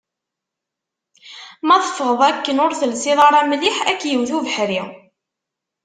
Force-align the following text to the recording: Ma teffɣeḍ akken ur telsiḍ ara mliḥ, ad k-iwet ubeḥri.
Ma 1.67 1.77
teffɣeḍ 1.83 2.21
akken 2.29 2.61
ur 2.65 2.71
telsiḍ 2.79 3.19
ara 3.27 3.41
mliḥ, 3.49 3.77
ad 3.89 3.97
k-iwet 3.99 4.31
ubeḥri. 4.37 4.81